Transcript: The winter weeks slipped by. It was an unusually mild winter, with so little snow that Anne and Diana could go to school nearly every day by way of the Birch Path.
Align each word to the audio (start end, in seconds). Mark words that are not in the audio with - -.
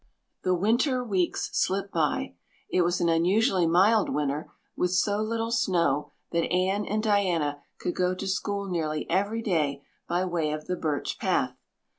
The 0.41 0.55
winter 0.55 1.03
weeks 1.03 1.51
slipped 1.53 1.93
by. 1.93 2.33
It 2.71 2.81
was 2.81 2.99
an 2.99 3.07
unusually 3.07 3.67
mild 3.67 4.09
winter, 4.09 4.49
with 4.75 4.89
so 4.93 5.21
little 5.21 5.51
snow 5.51 6.09
that 6.31 6.51
Anne 6.51 6.87
and 6.87 7.03
Diana 7.03 7.61
could 7.77 7.95
go 7.95 8.15
to 8.15 8.27
school 8.27 8.67
nearly 8.67 9.07
every 9.11 9.43
day 9.43 9.83
by 10.09 10.25
way 10.25 10.49
of 10.53 10.65
the 10.65 10.75
Birch 10.75 11.19
Path. 11.19 11.55